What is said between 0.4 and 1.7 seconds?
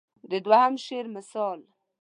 دوهم شعر مثال.